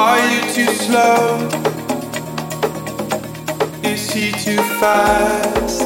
Are 0.00 0.20
you 0.30 0.40
too 0.52 0.72
slow? 0.74 1.48
Is 3.82 4.08
he 4.12 4.30
too 4.30 4.62
fast? 4.78 5.82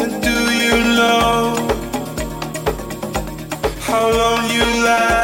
And 0.00 0.22
do 0.22 0.36
you 0.62 0.76
know 0.94 1.56
how 3.80 4.08
long 4.08 4.48
you 4.48 4.84
last? 4.84 5.21